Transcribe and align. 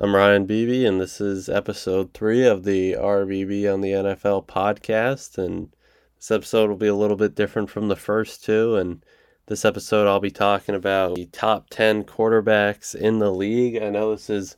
I'm 0.00 0.14
Ryan 0.14 0.46
Beebe, 0.46 0.84
and 0.84 1.00
this 1.00 1.20
is 1.20 1.48
episode 1.48 2.14
three 2.14 2.46
of 2.46 2.62
the 2.62 2.92
RBB 2.92 3.66
on 3.74 3.80
the 3.80 3.90
NFL 3.90 4.46
podcast. 4.46 5.36
And 5.38 5.74
this 6.14 6.30
episode 6.30 6.70
will 6.70 6.76
be 6.76 6.86
a 6.86 6.94
little 6.94 7.16
bit 7.16 7.34
different 7.34 7.68
from 7.68 7.88
the 7.88 7.96
first 7.96 8.44
two. 8.44 8.76
And 8.76 9.04
this 9.46 9.64
episode, 9.64 10.06
I'll 10.06 10.20
be 10.20 10.30
talking 10.30 10.76
about 10.76 11.16
the 11.16 11.26
top 11.26 11.68
10 11.70 12.04
quarterbacks 12.04 12.94
in 12.94 13.18
the 13.18 13.32
league. 13.32 13.82
I 13.82 13.90
know 13.90 14.12
this 14.12 14.30
is 14.30 14.56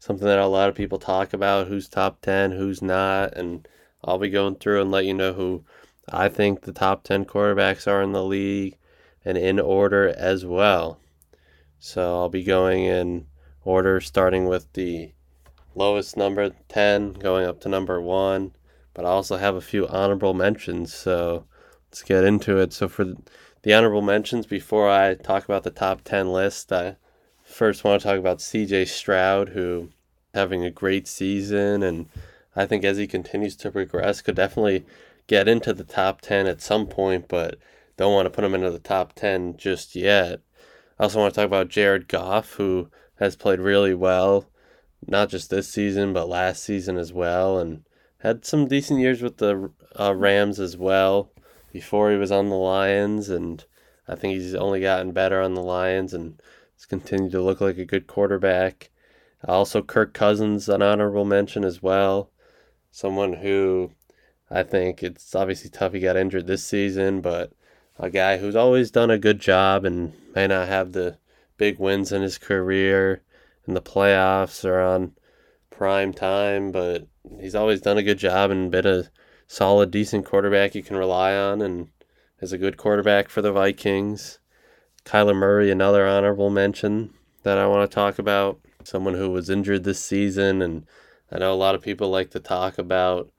something 0.00 0.26
that 0.26 0.40
a 0.40 0.46
lot 0.46 0.68
of 0.68 0.74
people 0.74 0.98
talk 0.98 1.32
about 1.32 1.68
who's 1.68 1.88
top 1.88 2.20
10, 2.22 2.50
who's 2.50 2.82
not. 2.82 3.34
And 3.34 3.68
I'll 4.02 4.18
be 4.18 4.28
going 4.28 4.56
through 4.56 4.82
and 4.82 4.90
let 4.90 5.04
you 5.04 5.14
know 5.14 5.34
who 5.34 5.62
I 6.08 6.28
think 6.28 6.62
the 6.62 6.72
top 6.72 7.04
10 7.04 7.26
quarterbacks 7.26 7.86
are 7.86 8.02
in 8.02 8.10
the 8.10 8.24
league 8.24 8.76
and 9.24 9.38
in 9.38 9.60
order 9.60 10.08
as 10.08 10.44
well. 10.44 10.98
So 11.78 12.16
I'll 12.16 12.28
be 12.28 12.42
going 12.42 12.82
in 12.82 13.26
order 13.64 14.00
starting 14.00 14.46
with 14.46 14.72
the 14.72 15.12
lowest 15.74 16.16
number 16.16 16.50
10 16.68 17.14
going 17.14 17.46
up 17.46 17.60
to 17.60 17.68
number 17.68 18.00
1 18.00 18.52
but 18.94 19.04
i 19.04 19.08
also 19.08 19.36
have 19.36 19.54
a 19.54 19.60
few 19.60 19.86
honorable 19.88 20.34
mentions 20.34 20.92
so 20.92 21.44
let's 21.88 22.02
get 22.02 22.24
into 22.24 22.58
it. 22.58 22.72
So 22.72 22.88
for 22.88 23.14
the 23.62 23.74
honorable 23.74 24.02
mentions 24.02 24.46
before 24.46 24.88
i 24.88 25.14
talk 25.14 25.44
about 25.44 25.62
the 25.62 25.70
top 25.70 26.02
10 26.02 26.32
list 26.32 26.72
i 26.72 26.96
first 27.42 27.84
want 27.84 28.00
to 28.00 28.08
talk 28.08 28.18
about 28.18 28.38
cj 28.38 28.86
stroud 28.86 29.50
who 29.50 29.90
having 30.34 30.64
a 30.64 30.70
great 30.70 31.06
season 31.08 31.82
and 31.82 32.08
i 32.54 32.64
think 32.64 32.84
as 32.84 32.96
he 32.96 33.06
continues 33.06 33.56
to 33.56 33.70
progress 33.70 34.22
could 34.22 34.36
definitely 34.36 34.84
get 35.26 35.48
into 35.48 35.72
the 35.72 35.84
top 35.84 36.20
10 36.20 36.46
at 36.46 36.60
some 36.60 36.86
point 36.86 37.26
but 37.28 37.58
don't 38.00 38.14
want 38.14 38.24
to 38.24 38.30
put 38.30 38.44
him 38.44 38.54
into 38.54 38.70
the 38.70 38.78
top 38.78 39.12
10 39.12 39.58
just 39.58 39.94
yet. 39.94 40.40
I 40.98 41.02
also 41.02 41.18
want 41.18 41.34
to 41.34 41.38
talk 41.38 41.46
about 41.46 41.68
jared 41.68 42.08
goff 42.08 42.54
who 42.54 42.88
has 43.20 43.36
played 43.36 43.60
really 43.60 43.94
well, 43.94 44.46
not 45.06 45.28
just 45.28 45.50
this 45.50 45.68
season, 45.68 46.12
but 46.12 46.28
last 46.28 46.64
season 46.64 46.96
as 46.96 47.12
well, 47.12 47.58
and 47.58 47.84
had 48.18 48.44
some 48.44 48.66
decent 48.66 48.98
years 48.98 49.22
with 49.22 49.36
the 49.36 49.70
uh, 49.98 50.14
Rams 50.14 50.58
as 50.58 50.76
well 50.76 51.30
before 51.72 52.10
he 52.10 52.16
was 52.16 52.32
on 52.32 52.48
the 52.48 52.56
Lions. 52.56 53.28
And 53.28 53.64
I 54.08 54.14
think 54.16 54.34
he's 54.34 54.54
only 54.54 54.80
gotten 54.80 55.12
better 55.12 55.40
on 55.40 55.54
the 55.54 55.62
Lions 55.62 56.12
and 56.12 56.40
has 56.76 56.86
continued 56.86 57.32
to 57.32 57.42
look 57.42 57.60
like 57.60 57.78
a 57.78 57.84
good 57.84 58.06
quarterback. 58.06 58.90
Also, 59.46 59.82
Kirk 59.82 60.12
Cousins, 60.12 60.68
an 60.68 60.82
honorable 60.82 61.24
mention 61.24 61.64
as 61.64 61.82
well. 61.82 62.30
Someone 62.90 63.34
who 63.34 63.92
I 64.50 64.62
think 64.64 65.02
it's 65.02 65.34
obviously 65.34 65.70
tough 65.70 65.92
he 65.92 66.00
got 66.00 66.16
injured 66.16 66.46
this 66.46 66.64
season, 66.64 67.20
but 67.20 67.52
a 67.98 68.10
guy 68.10 68.38
who's 68.38 68.56
always 68.56 68.90
done 68.90 69.10
a 69.10 69.18
good 69.18 69.38
job 69.40 69.84
and 69.84 70.12
may 70.34 70.46
not 70.46 70.68
have 70.68 70.92
the 70.92 71.18
big 71.60 71.78
wins 71.78 72.10
in 72.10 72.22
his 72.22 72.38
career 72.38 73.20
in 73.68 73.74
the 73.74 73.82
playoffs 73.82 74.64
or 74.64 74.80
on 74.80 75.12
prime 75.68 76.10
time, 76.10 76.72
but 76.72 77.06
he's 77.38 77.54
always 77.54 77.82
done 77.82 77.98
a 77.98 78.02
good 78.02 78.16
job 78.16 78.50
and 78.50 78.70
been 78.70 78.86
a 78.86 79.04
solid, 79.46 79.90
decent 79.90 80.24
quarterback 80.24 80.74
you 80.74 80.82
can 80.82 80.96
rely 80.96 81.36
on 81.36 81.60
and 81.60 81.88
is 82.40 82.54
a 82.54 82.58
good 82.58 82.78
quarterback 82.78 83.28
for 83.28 83.42
the 83.42 83.52
Vikings. 83.52 84.38
Kyler 85.04 85.36
Murray, 85.36 85.70
another 85.70 86.06
honorable 86.06 86.48
mention 86.48 87.12
that 87.42 87.58
I 87.58 87.66
want 87.66 87.90
to 87.90 87.94
talk 87.94 88.18
about. 88.18 88.58
Someone 88.82 89.14
who 89.14 89.28
was 89.28 89.50
injured 89.50 89.84
this 89.84 90.02
season, 90.02 90.62
and 90.62 90.86
I 91.30 91.38
know 91.40 91.52
a 91.52 91.54
lot 91.54 91.74
of 91.74 91.82
people 91.82 92.08
like 92.08 92.30
to 92.30 92.40
talk 92.40 92.78
about 92.78 93.30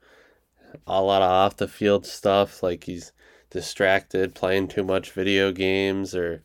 a 0.86 1.02
lot 1.02 1.22
of 1.22 1.30
off 1.30 1.56
the 1.56 1.66
field 1.66 2.06
stuff, 2.06 2.62
like 2.62 2.84
he's 2.84 3.10
distracted, 3.50 4.36
playing 4.36 4.68
too 4.68 4.84
much 4.84 5.10
video 5.10 5.50
games, 5.50 6.14
or 6.14 6.44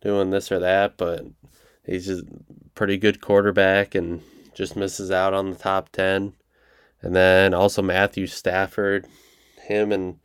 doing 0.00 0.30
this 0.30 0.50
or 0.50 0.58
that, 0.58 0.96
but 0.96 1.24
he's 1.84 2.06
just 2.06 2.24
pretty 2.74 2.96
good 2.96 3.20
quarterback 3.20 3.94
and 3.94 4.22
just 4.54 4.76
misses 4.76 5.10
out 5.10 5.34
on 5.34 5.50
the 5.50 5.56
top 5.56 5.90
10. 5.90 6.34
And 7.02 7.16
then 7.16 7.54
also 7.54 7.82
Matthew 7.82 8.26
Stafford, 8.26 9.06
him 9.62 9.92
and 9.92 10.18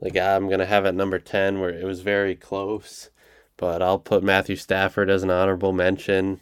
the 0.00 0.10
guy 0.10 0.34
I'm 0.34 0.46
going 0.46 0.60
to 0.60 0.66
have 0.66 0.86
at 0.86 0.94
number 0.94 1.18
10 1.18 1.60
where 1.60 1.70
it 1.70 1.84
was 1.84 2.00
very 2.00 2.34
close, 2.34 3.10
but 3.56 3.82
I'll 3.82 3.98
put 3.98 4.22
Matthew 4.22 4.56
Stafford 4.56 5.10
as 5.10 5.22
an 5.22 5.30
honorable 5.30 5.72
mention. 5.72 6.40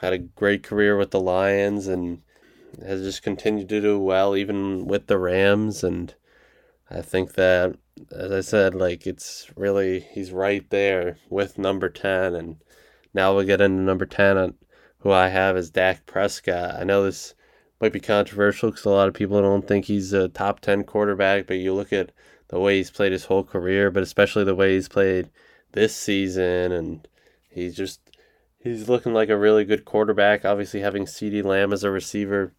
Had 0.00 0.12
a 0.12 0.18
great 0.18 0.62
career 0.62 0.96
with 0.96 1.10
the 1.10 1.20
Lions 1.20 1.86
and 1.86 2.22
has 2.84 3.02
just 3.02 3.22
continued 3.22 3.68
to 3.68 3.80
do 3.80 3.98
well 3.98 4.36
even 4.36 4.86
with 4.86 5.06
the 5.06 5.18
Rams 5.18 5.82
and 5.82 6.14
I 6.90 7.02
think 7.02 7.34
that 7.34 7.76
as 8.10 8.32
I 8.32 8.40
said, 8.40 8.74
like 8.74 9.06
it's 9.06 9.50
really 9.56 10.00
he's 10.00 10.32
right 10.32 10.68
there 10.70 11.18
with 11.30 11.58
number 11.58 11.88
ten, 11.88 12.34
and 12.34 12.56
now 13.14 13.34
we'll 13.34 13.46
get 13.46 13.60
into 13.60 13.82
number 13.82 14.06
ten, 14.06 14.54
who 15.00 15.12
I 15.12 15.28
have 15.28 15.56
is 15.56 15.70
Dak 15.70 16.06
Prescott. 16.06 16.76
I 16.76 16.84
know 16.84 17.04
this 17.04 17.34
might 17.80 17.92
be 17.92 18.00
controversial 18.00 18.70
because 18.70 18.84
a 18.84 18.90
lot 18.90 19.08
of 19.08 19.14
people 19.14 19.40
don't 19.40 19.66
think 19.66 19.84
he's 19.84 20.12
a 20.12 20.28
top 20.28 20.60
ten 20.60 20.84
quarterback, 20.84 21.46
but 21.46 21.58
you 21.58 21.74
look 21.74 21.92
at 21.92 22.12
the 22.48 22.58
way 22.58 22.76
he's 22.76 22.90
played 22.90 23.12
his 23.12 23.26
whole 23.26 23.44
career, 23.44 23.90
but 23.90 24.02
especially 24.02 24.44
the 24.44 24.54
way 24.54 24.74
he's 24.74 24.88
played 24.88 25.30
this 25.72 25.94
season, 25.94 26.72
and 26.72 27.08
he's 27.50 27.76
just 27.76 28.00
he's 28.58 28.88
looking 28.88 29.14
like 29.14 29.28
a 29.28 29.36
really 29.36 29.64
good 29.64 29.84
quarterback. 29.84 30.44
Obviously, 30.44 30.80
having 30.80 31.04
CeeDee 31.04 31.44
Lamb 31.44 31.72
as 31.72 31.84
a 31.84 31.90
receiver 31.90 32.52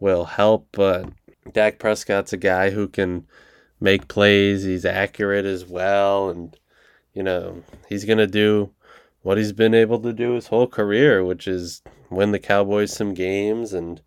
will 0.00 0.24
help, 0.24 0.68
but 0.72 1.10
Dak 1.52 1.78
Prescott's 1.78 2.32
a 2.32 2.36
guy 2.36 2.70
who 2.70 2.88
can 2.88 3.26
make 3.80 4.08
plays. 4.08 4.64
He's 4.64 4.84
accurate 4.84 5.44
as 5.44 5.64
well, 5.64 6.30
and 6.30 6.56
you 7.12 7.22
know 7.22 7.62
he's 7.88 8.04
gonna 8.04 8.26
do 8.26 8.70
what 9.22 9.38
he's 9.38 9.52
been 9.52 9.74
able 9.74 9.98
to 9.98 10.12
do 10.12 10.34
his 10.34 10.46
whole 10.46 10.68
career, 10.68 11.24
which 11.24 11.48
is 11.48 11.82
win 12.10 12.30
the 12.30 12.38
Cowboys 12.38 12.92
some 12.92 13.12
games. 13.12 13.72
And 13.72 14.00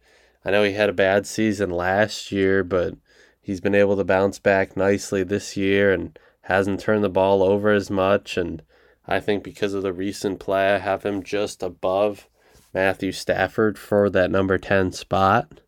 I 0.46 0.52
know 0.52 0.64
he 0.64 0.72
had 0.72 0.90
a 0.90 0.94
bad 0.94 1.28
season 1.28 1.70
last 1.70 2.32
year, 2.32 2.64
but 2.64 2.96
he's 3.42 3.60
been 3.60 3.76
able 3.76 3.98
to 3.98 4.04
bounce 4.06 4.40
back 4.40 4.78
nicely 4.78 5.24
this 5.24 5.58
year 5.58 5.92
and 5.92 6.18
hasn't 6.44 6.80
turned 6.80 7.04
the 7.04 7.10
ball 7.10 7.44
over 7.44 7.72
as 7.72 7.90
much. 7.90 8.38
And 8.38 8.62
I 9.06 9.20
think 9.20 9.44
because 9.44 9.74
of 9.74 9.84
the 9.84 9.92
recent 9.92 10.40
play, 10.40 10.74
I 10.74 10.78
have 10.78 11.04
him 11.04 11.22
just 11.22 11.62
above 11.62 12.30
Matthew 12.74 13.12
Stafford 13.12 13.78
for 13.78 14.10
that 14.10 14.32
number 14.32 14.58
10 14.58 14.94
spot. 14.94 15.62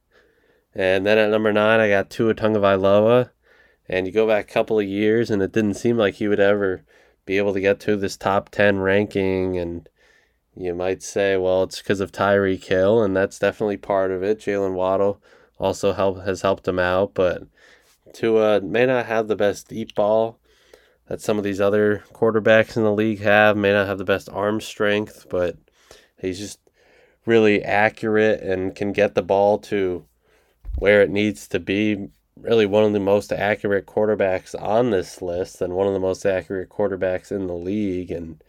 And 0.74 1.06
then 1.06 1.18
at 1.18 1.30
number 1.30 1.52
nine, 1.52 1.80
I 1.80 1.90
got 1.90 2.10
Tua 2.10 2.34
Tagovailoa. 2.34 3.32
And 3.92 4.08
you 4.08 4.14
go 4.14 4.26
back 4.26 4.50
a 4.50 4.54
couple 4.54 4.80
of 4.80 4.88
years, 4.88 5.30
and 5.30 5.42
it 5.42 5.52
didn't 5.52 5.74
seem 5.74 5.98
like 5.98 6.16
he 6.16 6.30
would 6.30 6.40
ever 6.40 6.84
be 7.26 7.38
able 7.38 7.54
to 7.54 7.60
get 7.60 7.82
to 7.82 7.98
this 7.98 8.16
top 8.16 8.48
10 8.48 8.80
ranking. 8.80 9.58
And 9.58 9.90
you 10.56 10.74
might 10.74 11.04
say, 11.04 11.36
well, 11.36 11.64
it's 11.64 11.80
because 11.80 12.00
of 12.00 12.14
Tyreek 12.14 12.64
Hill, 12.64 13.04
and 13.04 13.16
that's 13.18 13.38
definitely 13.38 13.76
part 13.76 14.12
of 14.12 14.24
it. 14.24 14.40
Jaylen 14.40 14.76
Waddle 14.76 15.22
also 15.60 15.92
help, 15.92 16.24
has 16.24 16.42
helped 16.42 16.66
him 16.66 16.80
out, 16.80 17.14
but 17.14 17.44
Tua 18.14 18.62
may 18.62 18.86
not 18.86 19.08
have 19.08 19.28
the 19.28 19.36
best 19.36 19.68
deep 19.68 19.94
ball 19.94 20.40
that 21.08 21.20
some 21.20 21.38
of 21.38 21.44
these 21.44 21.60
other 21.60 22.06
quarterbacks 22.14 22.78
in 22.78 22.84
the 22.84 22.94
league 22.94 23.20
have, 23.20 23.58
may 23.58 23.74
not 23.74 23.88
have 23.88 23.98
the 23.98 24.06
best 24.06 24.30
arm 24.30 24.62
strength, 24.62 25.26
but 25.30 25.58
he's 26.18 26.40
just 26.40 26.62
really 27.26 27.62
accurate 27.62 28.42
and 28.42 28.74
can 28.74 28.94
get 28.94 29.16
the 29.16 29.22
ball 29.22 29.58
to 29.58 30.06
where 30.78 31.02
it 31.02 31.10
needs 31.10 31.50
to 31.50 31.60
be 31.60 32.08
really 32.42 32.66
one 32.66 32.84
of 32.84 32.94
the 32.94 33.00
most 33.00 33.32
accurate 33.32 33.86
quarterbacks 33.86 34.60
on 34.60 34.90
this 34.90 35.22
list 35.22 35.62
and 35.62 35.74
one 35.74 35.88
of 35.88 35.94
the 35.94 36.00
most 36.00 36.26
accurate 36.26 36.70
quarterbacks 36.70 37.32
in 37.32 37.48
the 37.48 37.56
league. 37.56 38.12
And, 38.12 38.44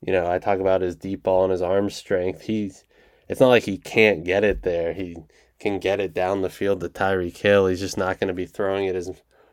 you 0.00 0.12
know, 0.12 0.30
I 0.30 0.38
talk 0.38 0.60
about 0.60 0.80
his 0.80 0.96
deep 0.96 1.22
ball 1.22 1.44
and 1.44 1.52
his 1.52 1.62
arm 1.62 1.90
strength. 1.90 2.42
He's, 2.42 2.84
it's 3.28 3.40
not 3.40 3.48
like 3.48 3.64
he 3.64 3.78
can't 3.78 4.24
get 4.24 4.44
it 4.44 4.62
there. 4.62 4.92
He 4.92 5.16
can 5.58 5.78
get 5.78 6.00
it 6.00 6.14
down 6.14 6.42
the 6.42 6.50
field 6.50 6.80
to 6.80 6.88
Tyreek 6.88 7.36
Hill. 7.36 7.66
He's 7.66 7.80
just 7.80 7.98
not 7.98 8.18
going 8.18 8.28
to 8.28 8.34
be 8.34 8.46
throwing 8.46 8.86
it 8.86 8.96
as 8.96 9.10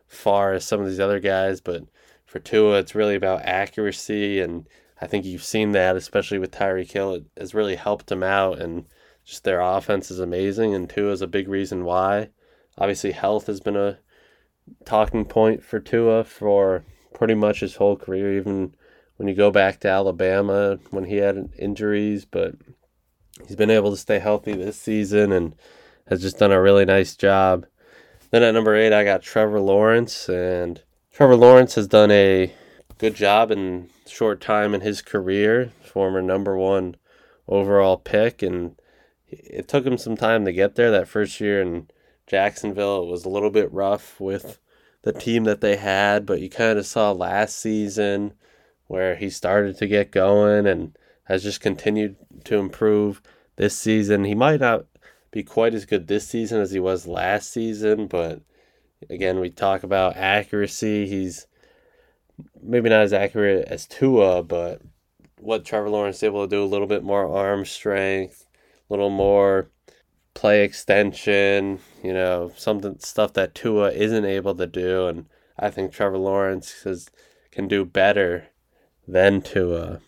far 0.08 0.54
as 0.54 0.66
some 0.66 0.80
of 0.82 0.88
these 0.88 1.00
other 1.00 1.20
guys. 1.20 1.62
But 1.62 1.84
for 2.26 2.40
Tua, 2.40 2.80
it's 2.80 2.96
really 2.96 3.16
about 3.16 3.42
accuracy. 3.44 4.40
And 4.40 4.68
I 5.02 5.08
think 5.08 5.26
you've 5.26 5.44
seen 5.44 5.72
that, 5.74 5.96
especially 5.96 6.40
with 6.40 6.52
Tyreek 6.52 6.92
Hill. 6.92 7.16
It 7.16 7.26
has 7.38 7.54
really 7.54 7.76
helped 7.76 8.12
him 8.12 8.24
out. 8.24 8.60
And 8.60 8.86
just 9.26 9.44
their 9.44 9.62
offense 9.62 10.12
is 10.12 10.20
amazing. 10.20 10.74
And 10.74 10.90
Tua 10.90 11.12
is 11.12 11.22
a 11.22 11.28
big 11.28 11.48
reason 11.48 11.84
why. 11.84 12.30
Obviously, 12.78 13.12
health 13.12 13.48
has 13.48 13.60
been 13.60 13.78
a 13.78 14.00
talking 14.84 15.26
point 15.26 15.64
for 15.64 15.80
Tua 15.80 16.24
for 16.24 16.84
pretty 17.14 17.36
much 17.36 17.62
his 17.62 17.76
whole 17.76 17.96
career, 17.96 18.38
even 18.38 18.76
when 19.18 19.28
you 19.28 19.34
go 19.34 19.52
back 19.52 19.80
to 19.80 19.88
Alabama 19.88 20.78
when 20.92 21.06
he 21.06 21.18
had 21.18 21.50
injuries. 21.58 22.26
But 22.26 22.56
he's 23.48 23.56
been 23.56 23.70
able 23.70 23.92
to 23.92 23.98
stay 23.98 24.20
healthy 24.20 24.54
this 24.54 24.80
season 24.80 25.32
and 25.32 25.56
has 26.08 26.22
just 26.22 26.40
done 26.40 26.52
a 26.52 26.62
really 26.62 26.86
nice 26.86 27.16
job. 27.16 27.66
Then 28.32 28.44
at 28.44 28.54
number 28.54 28.76
eight, 28.76 28.92
I 28.92 29.04
got 29.04 29.22
Trevor 29.22 29.62
Lawrence, 29.62 30.28
and 30.28 30.82
Trevor 31.14 31.36
Lawrence 31.38 31.76
has 31.76 31.88
done 31.88 32.12
a 32.12 32.54
good 32.98 33.16
job 33.16 33.52
in 33.52 33.90
short 34.06 34.42
time 34.42 34.74
in 34.74 34.82
his 34.82 35.02
career. 35.02 35.72
Former 35.82 36.22
number 36.22 36.58
one 36.58 36.96
overall 37.48 37.98
pick, 37.98 38.42
and 38.42 38.76
it 39.28 39.68
took 39.68 39.86
him 39.86 39.98
some 39.98 40.18
time 40.18 40.44
to 40.44 40.52
get 40.52 40.76
there. 40.76 40.92
That 40.92 41.08
first 41.08 41.40
year 41.40 41.62
in 41.62 41.88
Jacksonville. 42.28 43.04
It 43.04 43.10
was 43.10 43.26
a 43.26 43.30
little 43.30 43.50
bit 43.50 43.72
rough 43.72 44.20
with 44.20 44.60
the 45.04 45.14
team 45.14 45.44
that 45.44 45.62
they 45.62 45.76
had, 45.76 46.26
but 46.26 46.42
you 46.42 46.50
kind 46.50 46.80
of 46.80 46.86
saw 46.86 47.12
last 47.12 47.58
season 47.58 48.34
where 48.88 49.16
he 49.16 49.30
started 49.30 49.78
to 49.78 49.88
get 49.88 50.12
going 50.12 50.66
and 50.66 50.98
has 51.26 51.44
just 51.44 51.62
continued 51.62 52.16
to 52.46 52.58
improve. 52.58 53.22
this 53.56 53.78
season. 53.78 54.26
He 54.26 54.36
might 54.36 54.60
not 54.60 54.86
be 55.32 55.44
quite 55.44 55.74
as 55.74 55.86
good 55.86 56.08
this 56.08 56.28
season 56.28 56.62
as 56.62 56.72
he 56.72 56.80
was 56.80 57.08
last 57.08 57.52
season, 57.52 58.08
but 58.08 58.42
again, 59.10 59.40
we 59.40 59.50
talk 59.50 59.84
about 59.84 60.18
accuracy. 60.18 61.08
He's 61.08 61.48
maybe 62.62 62.90
not 62.90 63.02
as 63.02 63.14
accurate 63.14 63.68
as 63.68 63.86
Tua, 63.86 64.44
but 64.44 64.82
what 65.40 65.66
Trevor 65.66 65.90
Lawrence 65.90 66.18
is 66.18 66.24
able 66.24 66.46
to 66.46 66.50
do 66.50 66.64
a 66.64 66.66
little 66.66 66.88
bit 66.88 67.04
more 67.04 67.28
arm 67.28 67.66
strength, 67.66 68.46
a 68.90 68.94
little 68.94 69.10
more 69.10 69.70
play 70.36 70.64
extension, 70.64 71.80
you 72.04 72.14
know, 72.14 72.52
something 72.56 73.00
stuff 73.00 73.34
that 73.34 73.56
Tua 73.56 73.92
isn't 73.92 74.26
able 74.26 74.54
to 74.56 74.68
do 74.68 75.08
and 75.08 75.26
I 75.58 75.72
think 75.72 75.92
Trevor 75.92 76.20
Lawrence 76.20 76.86
is, 76.86 77.10
can 77.52 77.68
do 77.68 77.86
better 77.86 78.48
than 79.08 79.42
Tua. 79.42 80.02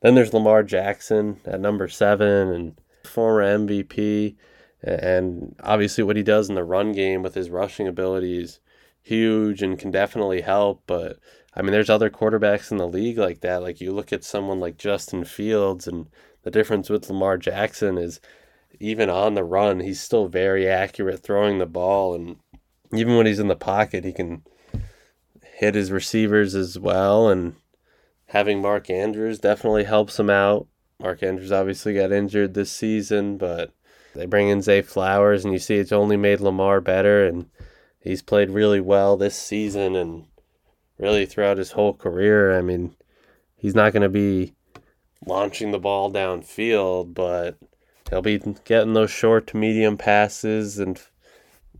Then 0.00 0.14
there's 0.14 0.34
Lamar 0.34 0.62
Jackson 0.64 1.40
at 1.44 1.60
number 1.60 1.86
7 1.86 2.26
and 2.26 2.80
former 3.04 3.42
MVP 3.42 4.34
and 4.82 5.54
obviously 5.62 6.02
what 6.02 6.16
he 6.16 6.22
does 6.24 6.48
in 6.48 6.54
the 6.56 6.64
run 6.64 6.92
game 6.92 7.22
with 7.22 7.34
his 7.34 7.50
rushing 7.50 7.86
abilities 7.86 8.58
huge 9.02 9.62
and 9.62 9.78
can 9.78 9.92
definitely 9.92 10.40
help 10.40 10.82
but 10.86 11.20
I 11.56 11.62
mean, 11.62 11.72
there's 11.72 11.88
other 11.88 12.10
quarterbacks 12.10 12.70
in 12.70 12.76
the 12.76 12.86
league 12.86 13.16
like 13.16 13.40
that. 13.40 13.62
Like 13.62 13.80
you 13.80 13.90
look 13.90 14.12
at 14.12 14.24
someone 14.24 14.60
like 14.60 14.76
Justin 14.76 15.24
Fields, 15.24 15.88
and 15.88 16.06
the 16.42 16.50
difference 16.50 16.90
with 16.90 17.08
Lamar 17.08 17.38
Jackson 17.38 17.96
is 17.96 18.20
even 18.80 19.10
on 19.10 19.34
the 19.34 19.44
run, 19.44 19.80
he's 19.80 20.00
still 20.00 20.28
very 20.28 20.68
accurate 20.68 21.22
throwing 21.22 21.58
the 21.58 21.66
ball, 21.66 22.14
and 22.14 22.36
even 22.92 23.16
when 23.16 23.26
he's 23.26 23.38
in 23.38 23.48
the 23.48 23.56
pocket, 23.56 24.04
he 24.04 24.12
can 24.12 24.42
hit 25.42 25.74
his 25.74 25.90
receivers 25.90 26.54
as 26.54 26.78
well. 26.78 27.28
And 27.28 27.54
having 28.26 28.60
Mark 28.60 28.90
Andrews 28.90 29.38
definitely 29.38 29.84
helps 29.84 30.18
him 30.18 30.30
out. 30.30 30.66
Mark 31.00 31.22
Andrews 31.22 31.52
obviously 31.52 31.94
got 31.94 32.12
injured 32.12 32.54
this 32.54 32.70
season, 32.70 33.36
but 33.36 33.72
they 34.14 34.26
bring 34.26 34.48
in 34.48 34.62
Zay 34.62 34.82
Flowers, 34.82 35.44
and 35.44 35.52
you 35.52 35.58
see 35.58 35.76
it's 35.76 35.92
only 35.92 36.16
made 36.16 36.40
Lamar 36.40 36.80
better, 36.80 37.26
and 37.26 37.46
he's 38.00 38.22
played 38.22 38.50
really 38.50 38.80
well 38.80 39.16
this 39.16 39.36
season, 39.36 39.94
and 39.94 40.26
really 40.98 41.26
throughout 41.26 41.58
his 41.58 41.72
whole 41.72 41.92
career. 41.92 42.56
I 42.56 42.62
mean, 42.62 42.94
he's 43.56 43.74
not 43.74 43.92
going 43.92 44.02
to 44.02 44.08
be 44.08 44.54
launching 45.26 45.70
the 45.70 45.78
ball 45.78 46.10
downfield, 46.10 47.14
but 47.14 47.58
he'll 48.10 48.22
be 48.22 48.38
getting 48.64 48.92
those 48.92 49.10
short 49.10 49.46
to 49.48 49.56
medium 49.56 49.96
passes. 49.96 50.78
And 50.78 51.00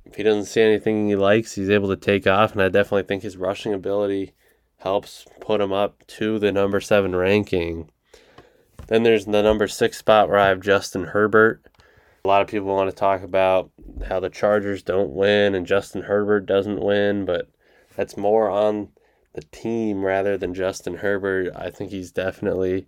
if 0.04 0.14
he 0.16 0.22
doesn't 0.22 0.46
see 0.46 0.62
anything 0.62 1.08
he 1.08 1.16
likes, 1.16 1.54
he's 1.54 1.70
able 1.70 1.88
to 1.88 1.96
take 1.96 2.26
off. 2.26 2.52
And 2.52 2.62
I 2.62 2.68
definitely 2.68 3.04
think 3.04 3.22
his 3.22 3.36
rushing 3.36 3.72
ability 3.72 4.34
helps 4.78 5.26
put 5.40 5.60
him 5.60 5.72
up 5.72 6.06
to 6.06 6.38
the 6.38 6.52
number 6.52 6.80
seven 6.80 7.14
ranking. 7.14 7.90
Then 8.88 9.02
there's 9.02 9.26
the 9.26 9.42
number 9.42 9.66
six 9.66 9.98
spot 9.98 10.28
where 10.28 10.38
I 10.38 10.48
have 10.48 10.60
Justin 10.60 11.04
Herbert. 11.04 11.64
A 12.24 12.28
lot 12.28 12.42
of 12.42 12.48
people 12.48 12.68
want 12.68 12.90
to 12.90 12.96
talk 12.96 13.22
about 13.22 13.70
how 14.08 14.20
the 14.20 14.30
Chargers 14.30 14.82
don't 14.82 15.12
win 15.12 15.54
and 15.54 15.66
Justin 15.66 16.02
Herbert 16.02 16.46
doesn't 16.46 16.80
win, 16.80 17.24
but 17.24 17.48
that's 17.96 18.16
more 18.16 18.50
on 18.50 18.88
the 19.34 19.42
team 19.42 20.04
rather 20.04 20.36
than 20.36 20.54
Justin 20.54 20.96
Herbert. 20.96 21.52
I 21.54 21.70
think 21.70 21.90
he's 21.90 22.10
definitely 22.10 22.86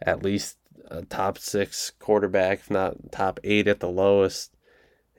at 0.00 0.22
least 0.22 0.58
a 0.92 1.02
top 1.02 1.38
six 1.38 1.90
quarterback, 1.98 2.60
if 2.60 2.70
not 2.70 3.10
top 3.10 3.40
eight 3.42 3.66
at 3.66 3.80
the 3.80 3.88
lowest 3.88 4.54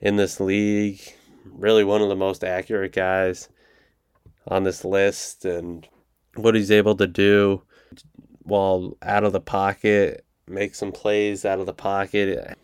in 0.01 0.15
this 0.15 0.39
league. 0.39 1.01
Really 1.45 1.83
one 1.83 2.01
of 2.01 2.09
the 2.09 2.15
most 2.15 2.43
accurate 2.43 2.93
guys 2.93 3.49
on 4.47 4.63
this 4.63 4.85
list 4.85 5.45
and 5.45 5.87
what 6.35 6.55
he's 6.55 6.71
able 6.71 6.95
to 6.95 7.07
do 7.07 7.63
while 8.43 8.97
out 9.01 9.23
of 9.23 9.33
the 9.33 9.41
pocket, 9.41 10.25
make 10.47 10.75
some 10.75 10.91
plays 10.91 11.45
out 11.45 11.59
of 11.59 11.65
the 11.65 11.73
pocket. 11.73 12.57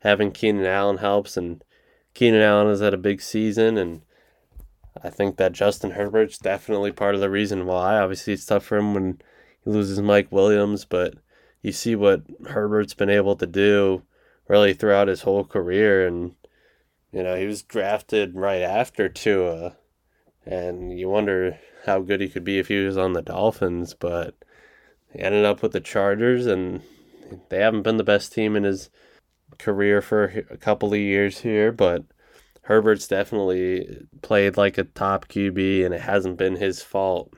Having 0.00 0.32
Keenan 0.32 0.66
Allen 0.66 0.98
helps 0.98 1.36
and 1.36 1.62
Keenan 2.14 2.42
Allen 2.42 2.68
has 2.68 2.80
had 2.80 2.94
a 2.94 2.98
big 2.98 3.22
season 3.22 3.76
and 3.76 4.02
I 5.02 5.10
think 5.10 5.36
that 5.36 5.52
Justin 5.52 5.92
Herbert's 5.92 6.38
definitely 6.38 6.90
part 6.90 7.14
of 7.14 7.20
the 7.20 7.30
reason 7.30 7.66
why. 7.66 7.98
Obviously, 7.98 8.32
it's 8.32 8.46
tough 8.46 8.64
for 8.64 8.78
him 8.78 8.94
when 8.94 9.20
he 9.64 9.70
loses 9.70 10.00
Mike 10.00 10.32
Williams, 10.32 10.84
but 10.84 11.14
you 11.62 11.72
see 11.72 11.96
what 11.96 12.22
Herbert's 12.48 12.94
been 12.94 13.10
able 13.10 13.36
to 13.36 13.46
do 13.46 14.02
really 14.46 14.72
throughout 14.72 15.08
his 15.08 15.22
whole 15.22 15.44
career. 15.44 16.06
And, 16.06 16.34
you 17.12 17.22
know, 17.22 17.36
he 17.36 17.46
was 17.46 17.62
drafted 17.62 18.34
right 18.34 18.62
after 18.62 19.08
Tua, 19.08 19.76
and 20.46 20.98
you 20.98 21.08
wonder 21.08 21.58
how 21.86 22.00
good 22.00 22.20
he 22.20 22.28
could 22.28 22.44
be 22.44 22.58
if 22.58 22.68
he 22.68 22.84
was 22.84 22.96
on 22.96 23.12
the 23.12 23.22
Dolphins, 23.22 23.94
but 23.94 24.34
he 25.12 25.20
ended 25.20 25.44
up 25.44 25.62
with 25.62 25.72
the 25.72 25.80
Chargers, 25.80 26.46
and 26.46 26.82
they 27.48 27.60
haven't 27.60 27.82
been 27.82 27.96
the 27.96 28.04
best 28.04 28.32
team 28.32 28.56
in 28.56 28.64
his 28.64 28.90
career 29.58 30.00
for 30.00 30.44
a 30.50 30.56
couple 30.56 30.92
of 30.92 30.98
years 30.98 31.40
here, 31.40 31.72
but 31.72 32.04
Herbert's 32.62 33.08
definitely 33.08 34.06
played 34.20 34.58
like 34.58 34.76
a 34.76 34.84
top 34.84 35.28
QB, 35.28 35.84
and 35.84 35.94
it 35.94 36.02
hasn't 36.02 36.36
been 36.36 36.56
his 36.56 36.82
fault. 36.82 37.32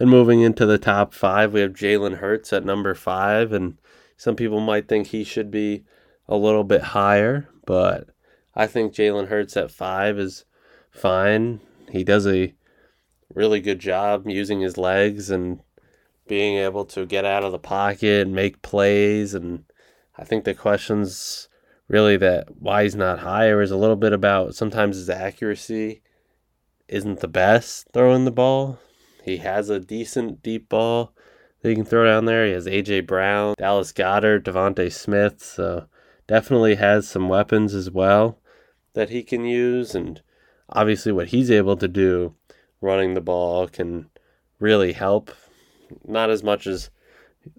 Then 0.00 0.08
moving 0.08 0.40
into 0.40 0.64
the 0.64 0.78
top 0.78 1.12
five, 1.12 1.52
we 1.52 1.60
have 1.60 1.74
Jalen 1.74 2.16
Hurts 2.16 2.54
at 2.54 2.64
number 2.64 2.94
five, 2.94 3.52
and 3.52 3.76
some 4.16 4.34
people 4.34 4.58
might 4.58 4.88
think 4.88 5.08
he 5.08 5.24
should 5.24 5.50
be 5.50 5.84
a 6.26 6.38
little 6.38 6.64
bit 6.64 6.80
higher, 6.80 7.50
but 7.66 8.08
I 8.56 8.66
think 8.66 8.94
Jalen 8.94 9.28
Hurts 9.28 9.58
at 9.58 9.70
five 9.70 10.18
is 10.18 10.46
fine. 10.90 11.60
He 11.90 12.02
does 12.02 12.26
a 12.26 12.54
really 13.34 13.60
good 13.60 13.78
job 13.78 14.26
using 14.26 14.62
his 14.62 14.78
legs 14.78 15.28
and 15.28 15.60
being 16.26 16.56
able 16.56 16.86
to 16.86 17.04
get 17.04 17.26
out 17.26 17.44
of 17.44 17.52
the 17.52 17.58
pocket 17.58 18.26
and 18.26 18.34
make 18.34 18.62
plays. 18.62 19.34
And 19.34 19.64
I 20.16 20.24
think 20.24 20.44
the 20.44 20.54
questions 20.54 21.50
really 21.88 22.16
that 22.16 22.58
why 22.58 22.84
he's 22.84 22.96
not 22.96 23.18
higher 23.18 23.60
is 23.60 23.70
a 23.70 23.76
little 23.76 23.96
bit 23.96 24.14
about 24.14 24.54
sometimes 24.54 24.96
his 24.96 25.10
accuracy 25.10 26.00
isn't 26.88 27.20
the 27.20 27.28
best 27.28 27.88
throwing 27.92 28.24
the 28.24 28.30
ball. 28.30 28.78
He 29.22 29.38
has 29.38 29.70
a 29.70 29.80
decent 29.80 30.42
deep 30.42 30.68
ball 30.68 31.14
that 31.62 31.68
he 31.68 31.74
can 31.74 31.84
throw 31.84 32.04
down 32.04 32.24
there. 32.24 32.46
He 32.46 32.52
has 32.52 32.66
AJ 32.66 33.06
Brown, 33.06 33.54
Dallas 33.58 33.92
Goedert, 33.92 34.44
DeVonta 34.44 34.90
Smith, 34.92 35.42
so 35.42 35.86
definitely 36.26 36.76
has 36.76 37.08
some 37.08 37.28
weapons 37.28 37.74
as 37.74 37.90
well 37.90 38.38
that 38.94 39.10
he 39.10 39.22
can 39.22 39.44
use 39.44 39.94
and 39.94 40.22
obviously 40.68 41.12
what 41.12 41.28
he's 41.28 41.50
able 41.50 41.76
to 41.76 41.88
do 41.88 42.34
running 42.80 43.14
the 43.14 43.20
ball 43.20 43.68
can 43.68 44.08
really 44.58 44.92
help. 44.92 45.30
Not 46.06 46.30
as 46.30 46.42
much 46.42 46.66
as 46.66 46.90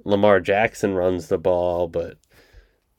Lamar 0.06 0.40
Jackson 0.40 0.96
runs 0.96 1.28
the 1.28 1.38
ball, 1.38 1.88
but 1.88 2.18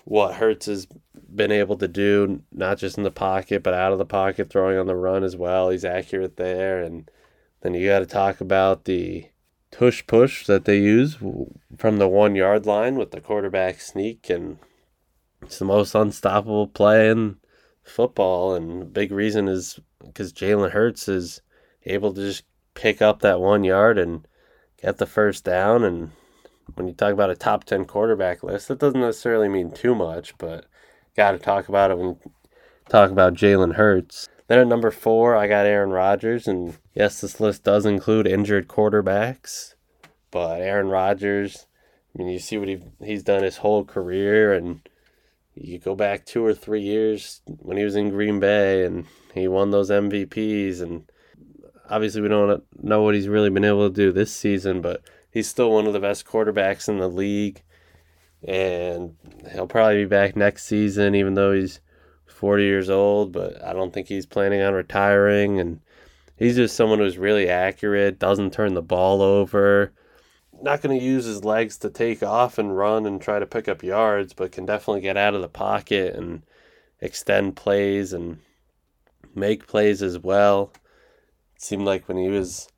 what 0.05 0.35
Hurts 0.35 0.67
has 0.67 0.87
been 1.35 1.53
able 1.53 1.77
to 1.79 1.89
do, 1.89 2.43
not 2.53 2.79
just 2.79 2.99
in 2.99 3.05
the 3.05 3.11
pocket, 3.11 3.63
but 3.63 3.75
out 3.75 3.93
of 3.93 3.99
the 3.99 4.05
pocket, 4.05 4.51
throwing 4.51 4.79
on 4.79 4.87
the 4.87 4.97
run 4.97 5.25
as 5.25 5.37
well. 5.37 5.71
He's 5.71 5.85
accurate 5.85 6.37
there. 6.37 6.83
And 6.83 7.11
then 7.63 7.75
you 7.75 7.89
got 7.89 8.01
to 8.01 8.07
talk 8.07 8.41
about 8.41 8.85
the 8.85 9.27
tush 9.71 10.07
push 10.07 10.47
that 10.47 10.65
they 10.65 10.79
use 10.79 11.17
from 11.77 11.97
the 11.99 12.09
one 12.09 12.35
yard 12.35 12.67
line 12.67 12.97
with 12.97 13.11
the 13.11 13.21
quarterback 13.21 13.81
sneak. 13.81 14.29
And 14.29 14.59
it's 15.41 15.59
the 15.59 15.65
most 15.65 15.95
unstoppable 15.95 16.69
play 16.69 17.09
in 17.09 17.37
football. 17.83 18.55
And 18.55 18.83
the 18.83 18.87
big 18.87 19.11
reason 19.13 19.49
is 19.49 19.81
because 20.05 20.33
Jalen 20.33 20.73
Hurts 20.73 21.09
is 21.09 21.41
able 21.85 22.13
to 22.13 22.21
just 22.21 22.45
pick 22.75 23.01
up 23.01 23.21
that 23.21 23.41
one 23.41 23.65
yard 23.65 23.99
and 23.99 24.27
get 24.81 24.99
the 24.99 25.07
first 25.07 25.45
down 25.45 25.85
and 25.85 26.11
when 26.75 26.87
you 26.87 26.95
talk 26.95 27.13
about 27.13 27.31
a 27.31 27.37
top 27.37 27.65
10 27.65 27.85
quarterback 27.85 28.43
list, 28.43 28.69
that 28.69 28.79
doesn't 28.79 29.01
necessarily 29.01 29.49
mean 29.49 29.71
too 29.71 29.95
much, 29.95 30.37
but 30.39 30.67
got 31.17 31.33
to 31.33 31.39
talk 31.39 31.69
about 31.69 31.91
it 31.91 31.99
when 31.99 32.17
talk 32.89 33.11
about 33.11 33.35
Jalen 33.35 33.75
Hurts. 33.75 34.29
Then 34.53 34.61
at 34.61 34.67
number 34.67 34.91
four, 34.91 35.35
I 35.35 35.49
got 35.49 35.65
Aaron 35.65 35.93
Rodgers, 35.93 36.47
and 36.47 36.77
yes, 36.95 37.23
this 37.23 37.41
list 37.41 37.65
does 37.65 37.87
include 37.87 38.27
injured 38.27 38.69
quarterbacks, 38.69 39.77
but 40.31 40.61
Aaron 40.61 40.89
Rodgers, 40.89 41.65
I 42.15 42.19
mean, 42.19 42.29
you 42.29 42.39
see 42.39 42.59
what 42.59 42.69
he 42.69 42.83
he's 43.03 43.23
done 43.23 43.45
his 43.45 43.57
whole 43.57 43.83
career, 43.83 44.53
and 44.53 44.87
you 45.55 45.79
go 45.79 45.95
back 45.95 46.27
two 46.27 46.45
or 46.45 46.53
three 46.53 46.83
years 46.83 47.41
when 47.47 47.79
he 47.79 47.85
was 47.85 47.97
in 47.97 48.11
Green 48.11 48.41
Bay, 48.41 48.85
and 48.85 49.07
he 49.33 49.49
won 49.49 49.71
those 49.71 49.89
MVPs, 49.89 50.83
and 50.83 51.11
obviously 51.89 52.21
we 52.21 52.29
don't 52.29 52.63
know 52.79 53.01
what 53.01 53.15
he's 53.15 53.29
really 53.29 53.49
been 53.49 53.65
able 53.65 53.89
to 53.89 53.95
do 53.95 54.13
this 54.13 54.37
season, 54.37 54.83
but 54.83 55.01
he's 55.31 55.49
still 55.49 55.71
one 55.71 55.87
of 55.87 55.95
the 55.95 55.99
best 55.99 56.27
quarterbacks 56.27 56.91
in 56.91 56.99
the 56.99 57.09
league. 57.09 57.63
And 58.47 59.17
he'll 59.51 59.67
probably 59.67 60.03
be 60.03 60.09
back 60.11 60.37
next 60.37 60.67
season, 60.67 61.15
even 61.15 61.33
though 61.33 61.53
he's 61.53 61.81
40 62.33 62.65
years 62.65 62.91
old. 62.91 63.33
But 63.33 63.63
I 63.65 63.73
don't 63.73 63.93
think 63.93 64.09
he's 64.09 64.27
planning 64.27 64.63
on 64.63 64.75
retiring. 64.75 65.61
And 65.61 65.81
he's 66.37 66.57
just 66.57 66.77
someone 66.77 66.99
who's 66.99 67.19
really 67.19 67.49
accurate, 67.49 68.19
doesn't 68.19 68.53
turn 68.53 68.75
the 68.75 68.83
ball 68.83 69.23
over. 69.23 69.93
Not 70.61 70.81
going 70.83 70.99
to 70.99 71.05
use 71.05 71.25
his 71.25 71.45
legs 71.45 71.77
to 71.79 71.91
take 71.91 72.23
off 72.23 72.59
and 72.59 72.77
run 72.77 73.07
and 73.07 73.21
try 73.21 73.39
to 73.39 73.47
pick 73.47 73.69
up 73.69 73.83
yards, 73.83 74.33
but 74.33 74.53
can 74.53 74.67
definitely 74.67 75.01
get 75.01 75.17
out 75.17 75.35
of 75.35 75.43
the 75.43 75.49
pocket 75.49 76.15
and 76.15 76.43
extend 77.01 77.57
plays 77.57 78.13
and 78.13 78.39
make 79.35 79.67
plays 79.67 80.03
as 80.03 80.19
well. 80.19 80.73
It 81.57 81.63
seemed 81.63 81.85
like 81.85 82.07
when 82.07 82.17
he 82.17 82.29
was 82.29 82.69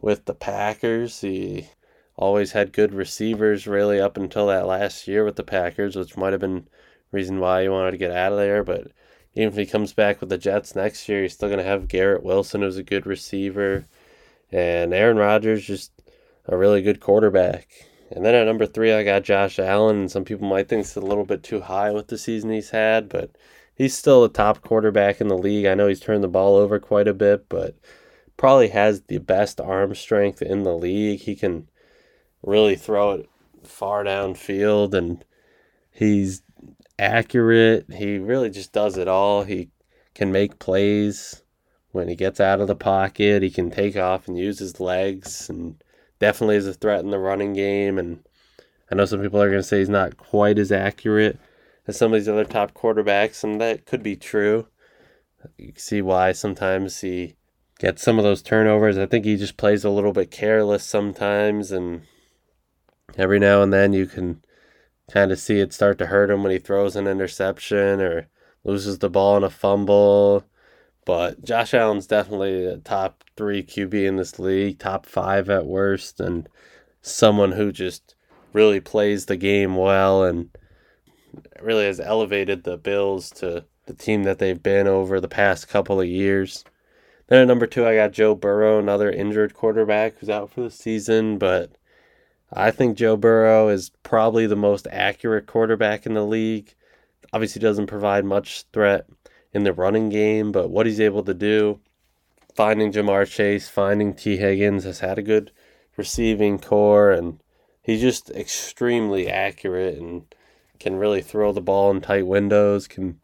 with 0.00 0.26
the 0.26 0.34
Packers, 0.34 1.20
he 1.20 1.68
always 2.16 2.52
had 2.52 2.72
good 2.72 2.92
receivers 2.92 3.66
really 3.66 4.00
up 4.00 4.16
until 4.16 4.46
that 4.48 4.66
last 4.66 5.08
year 5.08 5.24
with 5.24 5.36
the 5.36 5.42
Packers, 5.42 5.96
which 5.96 6.16
might 6.16 6.32
have 6.32 6.40
been 6.40 6.68
reason 7.12 7.38
why 7.38 7.62
he 7.62 7.68
wanted 7.68 7.92
to 7.92 7.98
get 7.98 8.10
out 8.10 8.32
of 8.32 8.38
there. 8.38 8.64
But 8.64 8.88
even 9.34 9.48
if 9.48 9.56
he 9.56 9.66
comes 9.66 9.92
back 9.92 10.20
with 10.20 10.28
the 10.28 10.38
Jets 10.38 10.74
next 10.74 11.08
year, 11.08 11.22
he's 11.22 11.34
still 11.34 11.48
going 11.48 11.58
to 11.58 11.64
have 11.64 11.88
Garrett 11.88 12.24
Wilson, 12.24 12.62
who's 12.62 12.76
a 12.76 12.82
good 12.82 13.06
receiver, 13.06 13.86
and 14.50 14.92
Aaron 14.92 15.16
Rodgers, 15.16 15.64
just 15.64 15.92
a 16.46 16.56
really 16.56 16.82
good 16.82 17.00
quarterback. 17.00 17.68
And 18.10 18.24
then 18.24 18.34
at 18.34 18.46
number 18.46 18.66
three, 18.66 18.92
I 18.92 19.04
got 19.04 19.22
Josh 19.22 19.58
Allen. 19.58 20.08
Some 20.08 20.24
people 20.24 20.46
might 20.46 20.68
think 20.68 20.80
it's 20.80 20.96
a 20.96 21.00
little 21.00 21.24
bit 21.24 21.42
too 21.42 21.60
high 21.60 21.92
with 21.92 22.08
the 22.08 22.18
season 22.18 22.50
he's 22.50 22.70
had, 22.70 23.08
but 23.08 23.30
he's 23.74 23.96
still 23.96 24.24
a 24.24 24.28
top 24.28 24.60
quarterback 24.60 25.20
in 25.20 25.28
the 25.28 25.38
league. 25.38 25.64
I 25.64 25.74
know 25.74 25.88
he's 25.88 26.00
turned 26.00 26.22
the 26.22 26.28
ball 26.28 26.56
over 26.56 26.78
quite 26.78 27.08
a 27.08 27.14
bit, 27.14 27.48
but 27.48 27.76
probably 28.36 28.68
has 28.68 29.02
the 29.02 29.18
best 29.18 29.60
arm 29.60 29.94
strength 29.94 30.42
in 30.42 30.62
the 30.62 30.76
league. 30.76 31.20
He 31.20 31.34
can 31.34 31.68
really 32.42 32.76
throw 32.76 33.12
it 33.12 33.28
far 33.62 34.04
downfield 34.04 34.94
and 34.94 35.24
he's 35.90 36.42
accurate. 36.98 37.86
He 37.92 38.18
really 38.18 38.50
just 38.50 38.72
does 38.72 38.96
it 38.96 39.08
all. 39.08 39.44
He 39.44 39.70
can 40.14 40.32
make 40.32 40.58
plays 40.58 41.42
when 41.90 42.08
he 42.08 42.14
gets 42.14 42.40
out 42.40 42.60
of 42.60 42.68
the 42.68 42.76
pocket. 42.76 43.42
He 43.42 43.50
can 43.50 43.70
take 43.70 43.96
off 43.96 44.28
and 44.28 44.38
use 44.38 44.58
his 44.58 44.80
legs 44.80 45.48
and 45.48 45.82
definitely 46.18 46.56
is 46.56 46.66
a 46.66 46.74
threat 46.74 47.00
in 47.00 47.10
the 47.10 47.18
running 47.18 47.52
game. 47.52 47.98
And 47.98 48.24
I 48.90 48.94
know 48.94 49.04
some 49.04 49.20
people 49.20 49.42
are 49.42 49.48
going 49.48 49.62
to 49.62 49.66
say 49.66 49.78
he's 49.78 49.88
not 49.88 50.16
quite 50.16 50.58
as 50.58 50.70
accurate 50.70 51.38
as 51.86 51.96
some 51.96 52.12
of 52.12 52.20
these 52.20 52.28
other 52.28 52.44
top 52.44 52.74
quarterbacks, 52.74 53.42
and 53.42 53.60
that 53.60 53.86
could 53.86 54.02
be 54.02 54.16
true. 54.16 54.68
You 55.56 55.72
see 55.76 56.02
why 56.02 56.32
sometimes 56.32 57.00
he 57.00 57.34
gets 57.78 58.02
some 58.02 58.18
of 58.18 58.24
those 58.24 58.42
turnovers. 58.42 58.96
I 58.96 59.06
think 59.06 59.24
he 59.24 59.36
just 59.36 59.56
plays 59.56 59.84
a 59.84 59.90
little 59.90 60.12
bit 60.12 60.30
careless 60.30 60.84
sometimes, 60.84 61.72
and 61.72 62.02
every 63.16 63.40
now 63.40 63.62
and 63.62 63.72
then 63.72 63.92
you 63.92 64.06
can 64.06 64.44
kind 65.10 65.32
of 65.32 65.38
see 65.38 65.58
it 65.58 65.72
start 65.72 65.98
to 65.98 66.06
hurt 66.06 66.30
him 66.30 66.42
when 66.42 66.52
he 66.52 66.58
throws 66.58 66.96
an 66.96 67.06
interception 67.06 68.00
or 68.00 68.28
loses 68.64 68.98
the 68.98 69.10
ball 69.10 69.36
in 69.36 69.44
a 69.44 69.50
fumble. 69.50 70.44
But 71.04 71.44
Josh 71.44 71.74
Allen's 71.74 72.06
definitely 72.06 72.64
a 72.64 72.78
top 72.78 73.24
three 73.36 73.62
QB 73.62 74.06
in 74.06 74.16
this 74.16 74.38
league, 74.38 74.78
top 74.78 75.06
five 75.06 75.50
at 75.50 75.66
worst, 75.66 76.20
and 76.20 76.48
someone 77.00 77.52
who 77.52 77.72
just 77.72 78.14
really 78.52 78.80
plays 78.80 79.26
the 79.26 79.36
game 79.36 79.76
well 79.76 80.22
and 80.22 80.50
really 81.60 81.86
has 81.86 81.98
elevated 81.98 82.62
the 82.62 82.76
Bills 82.76 83.30
to 83.30 83.64
the 83.86 83.94
team 83.94 84.22
that 84.24 84.38
they've 84.38 84.62
been 84.62 84.86
over 84.86 85.20
the 85.20 85.28
past 85.28 85.68
couple 85.68 86.00
of 86.00 86.06
years. 86.06 86.64
Then 87.26 87.42
at 87.42 87.48
number 87.48 87.66
two, 87.66 87.86
I 87.86 87.96
got 87.96 88.12
Joe 88.12 88.34
Burrow, 88.34 88.78
another 88.78 89.10
injured 89.10 89.54
quarterback 89.54 90.18
who's 90.18 90.28
out 90.28 90.50
for 90.50 90.60
the 90.60 90.70
season, 90.70 91.38
but 91.38 91.72
I 92.52 92.70
think 92.70 92.98
Joe 92.98 93.16
Burrow 93.16 93.68
is 93.68 93.90
probably 94.02 94.46
the 94.46 94.56
most 94.56 94.86
accurate 94.90 95.46
quarterback 95.46 96.04
in 96.04 96.14
the 96.14 96.26
league. 96.26 96.74
Obviously, 97.32 97.60
doesn't 97.60 97.86
provide 97.86 98.24
much 98.24 98.64
threat 98.72 99.06
in 99.52 99.64
the 99.64 99.72
running 99.72 100.10
game, 100.10 100.52
but 100.52 100.68
what 100.70 100.86
he's 100.86 101.00
able 101.00 101.22
to 101.24 101.34
do, 101.34 101.80
finding 102.54 102.92
Ja'Marr 102.92 103.26
Chase, 103.26 103.68
finding 103.68 104.14
Tee 104.14 104.36
Higgins, 104.36 104.84
has 104.84 105.00
had 105.00 105.18
a 105.18 105.22
good 105.22 105.50
receiving 105.96 106.58
corps, 106.58 107.10
and 107.10 107.40
he's 107.82 108.00
just 108.00 108.30
extremely 108.30 109.28
accurate 109.28 109.98
and 109.98 110.34
can 110.78 110.96
really 110.96 111.22
throw 111.22 111.52
the 111.52 111.60
ball 111.60 111.90
in 111.90 112.00
tight 112.00 112.26
windows, 112.26 112.86
can 112.86 113.18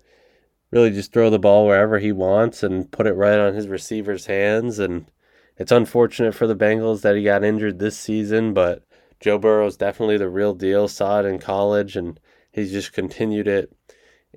really 0.70 0.90
just 0.90 1.12
throw 1.12 1.28
the 1.28 1.38
ball 1.38 1.66
wherever 1.66 1.98
he 1.98 2.12
wants 2.12 2.62
and 2.62 2.90
put 2.90 3.06
it 3.06 3.14
right 3.14 3.38
on 3.38 3.54
his 3.54 3.68
receiver's 3.68 4.26
hands. 4.26 4.78
And 4.78 5.10
it's 5.56 5.72
unfortunate 5.72 6.34
for 6.34 6.46
the 6.46 6.56
Bengals 6.56 7.02
that 7.02 7.16
he 7.16 7.24
got 7.24 7.44
injured 7.44 7.78
this 7.78 7.98
season, 7.98 8.54
but 8.54 8.84
Joe 9.20 9.38
Burrow 9.38 9.66
is 9.66 9.76
definitely 9.76 10.16
the 10.16 10.28
real 10.28 10.54
deal. 10.54 10.88
Saw 10.88 11.20
it 11.20 11.26
in 11.26 11.38
college, 11.38 11.96
and 11.96 12.20
he's 12.52 12.72
just 12.72 12.92
continued 12.92 13.48
it 13.48 13.72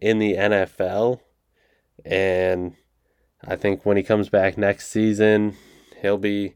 in 0.02 0.20
the 0.20 0.36
NFL. 0.36 1.20
And 2.04 2.76
I 3.46 3.56
think 3.56 3.86
when 3.86 3.98
he 3.98 4.04
comes 4.04 4.30
back 4.30 4.58
next 4.58 4.88
season, 4.88 5.56
he'll 6.02 6.18
be 6.18 6.56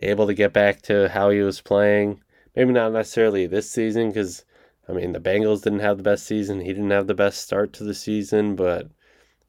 able 0.00 0.26
to 0.26 0.34
get 0.34 0.52
back 0.52 0.82
to 0.82 1.08
how 1.08 1.30
he 1.30 1.40
was 1.40 1.60
playing. 1.60 2.20
Maybe 2.54 2.72
not 2.72 2.92
necessarily 2.92 3.46
this 3.46 3.70
season, 3.70 4.08
because 4.08 4.44
I 4.88 4.92
mean 4.92 5.12
the 5.12 5.20
Bengals 5.20 5.62
didn't 5.62 5.80
have 5.80 5.96
the 5.96 6.02
best 6.04 6.26
season. 6.26 6.60
He 6.60 6.72
didn't 6.72 6.90
have 6.90 7.06
the 7.06 7.14
best 7.14 7.40
start 7.42 7.72
to 7.74 7.84
the 7.84 7.94
season, 7.94 8.54
but 8.54 8.90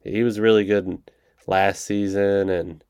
he 0.02 0.22
was 0.22 0.40
really 0.40 0.64
good 0.64 1.10
last 1.46 1.84
season, 1.84 2.48
and 2.50 2.82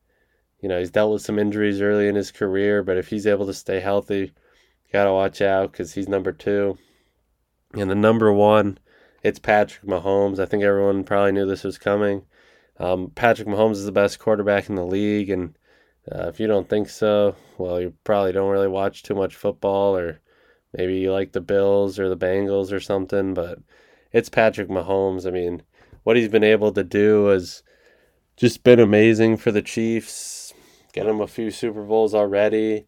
you 0.61 0.69
know 0.69 0.79
he's 0.79 0.91
dealt 0.91 1.13
with 1.13 1.21
some 1.21 1.37
injuries 1.37 1.81
early 1.81 2.07
in 2.07 2.15
his 2.15 2.31
career. 2.31 2.81
But 2.81 2.97
if 2.97 3.09
he's 3.09 3.27
able 3.27 3.45
to 3.45 3.53
stay 3.53 3.79
healthy, 3.79 4.33
gotta 4.91 5.11
watch 5.11 5.41
out 5.41 5.71
because 5.71 5.93
he's 5.93 6.07
number 6.07 6.31
two. 6.31 6.77
And 7.73 7.89
the 7.89 7.95
number 7.95 8.31
one, 8.31 8.79
it's 9.23 9.39
Patrick 9.39 9.85
Mahomes. 9.85 10.39
I 10.39 10.45
think 10.45 10.63
everyone 10.63 11.03
probably 11.03 11.33
knew 11.33 11.45
this 11.45 11.63
was 11.63 11.77
coming. 11.77 12.23
Um, 12.79 13.11
Patrick 13.13 13.47
Mahomes 13.47 13.73
is 13.73 13.85
the 13.85 13.91
best 13.91 14.19
quarterback 14.19 14.69
in 14.69 14.75
the 14.75 14.85
league, 14.85 15.29
and 15.29 15.57
uh, 16.11 16.27
if 16.27 16.39
you 16.39 16.47
don't 16.47 16.69
think 16.69 16.89
so, 16.89 17.35
well, 17.57 17.81
you 17.81 17.93
probably 18.03 18.31
don't 18.31 18.51
really 18.51 18.67
watch 18.67 19.03
too 19.03 19.15
much 19.15 19.35
football, 19.35 19.97
or 19.97 20.19
maybe 20.73 20.97
you 20.99 21.11
like 21.11 21.31
the 21.31 21.41
Bills 21.41 21.99
or 21.99 22.07
the 22.07 22.17
Bengals 22.17 22.71
or 22.71 22.79
something. 22.79 23.33
But 23.33 23.59
it's 24.11 24.29
Patrick 24.29 24.69
Mahomes. 24.69 25.27
I 25.27 25.31
mean, 25.31 25.63
what 26.03 26.15
he's 26.15 26.29
been 26.29 26.43
able 26.43 26.71
to 26.73 26.83
do 26.83 27.25
has 27.25 27.63
just 28.37 28.63
been 28.63 28.79
amazing 28.79 29.37
for 29.37 29.51
the 29.51 29.61
Chiefs. 29.61 30.53
Get 30.93 31.07
him 31.07 31.19
a 31.19 31.27
few 31.27 31.51
Super 31.51 31.83
Bowls 31.83 32.13
already. 32.13 32.85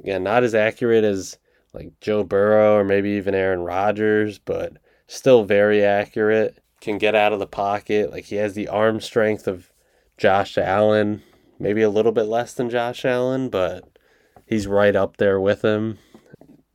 Again, 0.00 0.22
not 0.22 0.44
as 0.44 0.54
accurate 0.54 1.04
as 1.04 1.38
like 1.72 1.92
Joe 2.00 2.24
Burrow 2.24 2.76
or 2.76 2.84
maybe 2.84 3.10
even 3.10 3.34
Aaron 3.34 3.60
Rodgers, 3.60 4.38
but 4.38 4.76
still 5.06 5.44
very 5.44 5.84
accurate. 5.84 6.58
Can 6.80 6.98
get 6.98 7.14
out 7.14 7.32
of 7.32 7.38
the 7.38 7.46
pocket. 7.46 8.10
Like 8.10 8.24
he 8.24 8.36
has 8.36 8.54
the 8.54 8.68
arm 8.68 9.00
strength 9.00 9.46
of 9.46 9.72
Josh 10.18 10.58
Allen, 10.58 11.22
maybe 11.58 11.82
a 11.82 11.90
little 11.90 12.12
bit 12.12 12.24
less 12.24 12.54
than 12.54 12.70
Josh 12.70 13.04
Allen, 13.04 13.48
but 13.48 13.88
he's 14.46 14.66
right 14.66 14.94
up 14.94 15.16
there 15.16 15.40
with 15.40 15.62
him. 15.62 15.98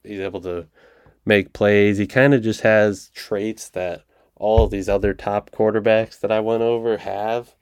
He's 0.04 0.22
able 0.22 0.42
to 0.42 0.68
make 1.26 1.54
plays. 1.54 1.98
He 1.98 2.08
kind 2.08 2.34
of 2.34 2.42
just 2.42 2.62
has 2.62 3.10
traits 3.14 3.70
that 3.70 4.04
all 4.36 4.68
these 4.68 4.88
other 4.88 5.14
top 5.14 5.52
quarterbacks 5.52 6.20
that 6.22 6.32
I 6.32 6.40
went 6.40 6.64
over 6.64 6.98
have, 6.98 7.56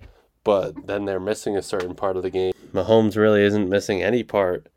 but 0.43 0.87
then 0.87 1.05
they're 1.05 1.19
missing 1.19 1.57
a 1.57 1.61
certain 1.61 1.95
part 1.95 2.17
of 2.17 2.23
the 2.23 2.29
game. 2.29 2.53
Mahomes 2.73 3.15
really 3.15 3.41
isn't 3.43 3.69
missing 3.69 4.03
any 4.03 4.23
part 4.23 4.67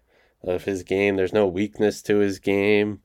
of 0.42 0.64
his 0.64 0.82
game. 0.82 1.16
There's 1.16 1.32
no 1.32 1.46
weakness 1.46 2.02
to 2.02 2.18
his 2.18 2.38
game. 2.38 3.00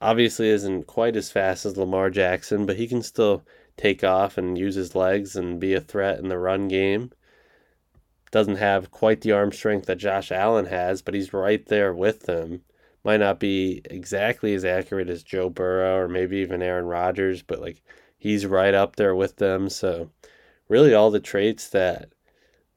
Obviously, 0.00 0.48
isn't 0.48 0.86
quite 0.86 1.16
as 1.16 1.30
fast 1.30 1.64
as 1.64 1.76
Lamar 1.76 2.10
Jackson, 2.10 2.66
but 2.66 2.76
he 2.76 2.86
can 2.86 3.02
still 3.02 3.42
take 3.76 4.04
off 4.04 4.38
and 4.38 4.58
use 4.58 4.74
his 4.74 4.94
legs 4.94 5.36
and 5.36 5.60
be 5.60 5.74
a 5.74 5.80
threat 5.80 6.18
in 6.18 6.28
the 6.28 6.38
run 6.38 6.68
game. 6.68 7.10
Doesn't 8.30 8.56
have 8.56 8.90
quite 8.90 9.20
the 9.20 9.32
arm 9.32 9.52
strength 9.52 9.86
that 9.86 9.98
Josh 9.98 10.30
Allen 10.32 10.66
has, 10.66 11.02
but 11.02 11.14
he's 11.14 11.32
right 11.32 11.64
there 11.66 11.94
with 11.94 12.20
them. 12.20 12.62
Might 13.04 13.20
not 13.20 13.38
be 13.38 13.82
exactly 13.84 14.54
as 14.54 14.64
accurate 14.64 15.08
as 15.08 15.22
Joe 15.22 15.50
Burrow 15.50 15.96
or 15.96 16.08
maybe 16.08 16.38
even 16.38 16.62
Aaron 16.62 16.86
Rodgers, 16.86 17.42
but 17.42 17.60
like 17.60 17.82
he's 18.18 18.46
right 18.46 18.74
up 18.74 18.96
there 18.96 19.14
with 19.14 19.36
them. 19.36 19.68
So, 19.68 20.10
really, 20.68 20.94
all 20.94 21.10
the 21.10 21.20
traits 21.20 21.68
that 21.70 22.12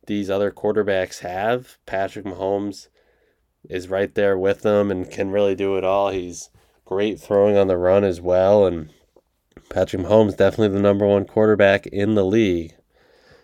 these 0.05 0.29
other 0.29 0.51
quarterbacks 0.51 1.19
have, 1.19 1.77
Patrick 1.85 2.25
Mahomes 2.25 2.87
is 3.69 3.87
right 3.87 4.13
there 4.15 4.37
with 4.37 4.61
them 4.61 4.91
and 4.91 5.09
can 5.09 5.31
really 5.31 5.55
do 5.55 5.75
it 5.77 5.83
all. 5.83 6.09
He's 6.09 6.49
great 6.85 7.19
throwing 7.19 7.57
on 7.57 7.67
the 7.67 7.77
run 7.77 8.03
as 8.03 8.21
well. 8.21 8.65
And 8.65 8.91
Patrick 9.69 10.01
Mahomes 10.01 10.37
definitely 10.37 10.69
the 10.69 10.81
number 10.81 11.05
one 11.05 11.25
quarterback 11.25 11.87
in 11.87 12.15
the 12.15 12.25
league. 12.25 12.73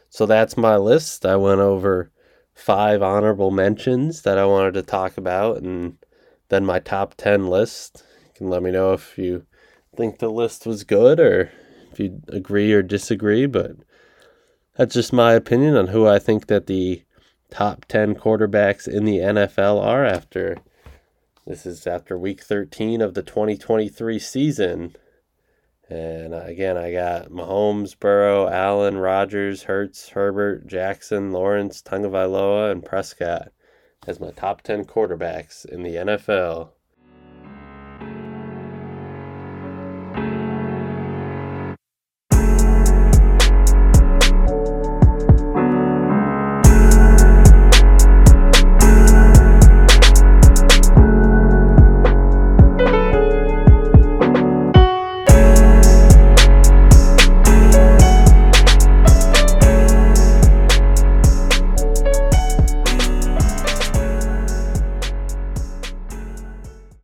So 0.09 0.25
that's 0.25 0.55
my 0.55 0.77
list. 0.77 1.25
I 1.25 1.35
went 1.35 1.59
over 1.59 2.11
five 2.53 3.01
honorable 3.01 3.51
mentions 3.51 4.21
that 4.21 4.37
I 4.37 4.45
wanted 4.45 4.75
to 4.75 4.83
talk 4.83 5.17
about 5.17 5.57
and 5.57 5.97
then 6.49 6.65
my 6.65 6.79
top 6.79 7.15
10 7.15 7.47
list. 7.47 8.03
You 8.25 8.31
can 8.35 8.49
let 8.49 8.63
me 8.63 8.71
know 8.71 8.93
if 8.93 9.17
you 9.17 9.45
think 9.95 10.19
the 10.19 10.29
list 10.29 10.65
was 10.65 10.83
good 10.83 11.19
or 11.19 11.51
if 11.91 11.99
you 11.99 12.21
agree 12.29 12.71
or 12.73 12.81
disagree, 12.81 13.45
but 13.45 13.71
that's 14.77 14.93
just 14.93 15.13
my 15.13 15.33
opinion 15.33 15.75
on 15.75 15.87
who 15.87 16.07
I 16.07 16.19
think 16.19 16.47
that 16.47 16.67
the 16.67 17.03
top 17.53 17.85
10 17.85 18.15
quarterbacks 18.15 18.87
in 18.87 19.05
the 19.05 19.19
NFL 19.19 19.79
are 19.79 20.03
after 20.03 20.57
this 21.45 21.65
is 21.65 21.85
after 21.85 22.17
week 22.17 22.41
13 22.41 22.99
of 22.99 23.13
the 23.13 23.21
2023 23.21 24.17
season. 24.17 24.95
And 25.87 26.33
uh, 26.33 26.43
again, 26.45 26.77
I 26.77 26.91
got 26.91 27.29
Mahomes, 27.29 27.99
Burrow, 27.99 28.47
Allen, 28.47 28.97
Rodgers, 28.97 29.63
Hurts, 29.63 30.09
Herbert, 30.09 30.65
Jackson, 30.65 31.31
Lawrence, 31.31 31.83
Tagovailoa, 31.83 32.71
and 32.71 32.83
Prescott 32.83 33.51
as 34.07 34.19
my 34.19 34.31
top 34.31 34.63
10 34.63 34.85
quarterbacks 34.85 35.65
in 35.65 35.83
the 35.83 35.95
NFL. 35.95 36.69